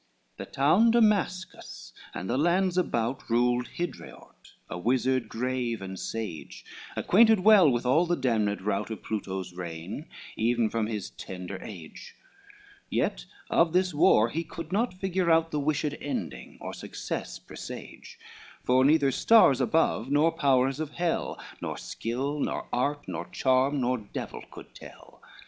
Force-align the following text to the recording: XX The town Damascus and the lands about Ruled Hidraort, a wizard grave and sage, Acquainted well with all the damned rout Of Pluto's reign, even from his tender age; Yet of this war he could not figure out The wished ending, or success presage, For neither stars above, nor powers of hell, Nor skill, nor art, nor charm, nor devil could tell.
XX 0.01 0.37
The 0.37 0.45
town 0.51 0.89
Damascus 0.89 1.93
and 2.15 2.27
the 2.27 2.35
lands 2.35 2.75
about 2.75 3.29
Ruled 3.29 3.67
Hidraort, 3.77 4.53
a 4.67 4.75
wizard 4.79 5.29
grave 5.29 5.79
and 5.79 5.99
sage, 5.99 6.65
Acquainted 6.95 7.41
well 7.41 7.69
with 7.69 7.85
all 7.85 8.07
the 8.07 8.15
damned 8.15 8.63
rout 8.63 8.89
Of 8.89 9.03
Pluto's 9.03 9.53
reign, 9.53 10.07
even 10.35 10.71
from 10.71 10.87
his 10.87 11.11
tender 11.11 11.61
age; 11.61 12.15
Yet 12.89 13.25
of 13.51 13.73
this 13.73 13.93
war 13.93 14.29
he 14.29 14.43
could 14.43 14.71
not 14.73 14.95
figure 14.99 15.29
out 15.29 15.51
The 15.51 15.59
wished 15.59 15.93
ending, 16.01 16.57
or 16.59 16.73
success 16.73 17.37
presage, 17.37 18.17
For 18.63 18.83
neither 18.83 19.11
stars 19.11 19.61
above, 19.61 20.09
nor 20.09 20.31
powers 20.31 20.79
of 20.79 20.93
hell, 20.93 21.39
Nor 21.61 21.77
skill, 21.77 22.39
nor 22.39 22.67
art, 22.73 23.07
nor 23.07 23.27
charm, 23.29 23.81
nor 23.81 23.99
devil 23.99 24.43
could 24.49 24.73
tell. 24.73 25.21